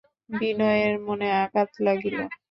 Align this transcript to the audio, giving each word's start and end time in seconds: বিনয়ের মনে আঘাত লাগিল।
বিনয়ের 0.31 0.93
মনে 1.07 1.27
আঘাত 1.43 1.69
লাগিল। 1.85 2.17